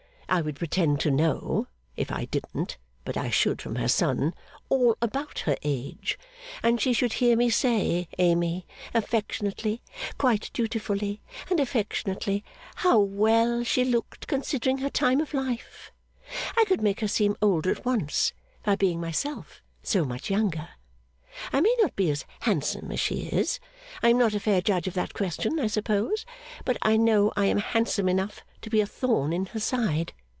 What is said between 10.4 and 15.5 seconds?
dutifully and affectionately: how well she looked, considering her time of